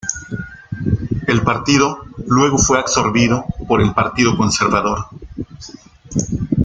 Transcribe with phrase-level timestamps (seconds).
[1.27, 5.05] El partido luego fue absorbido por el Partido Conservador.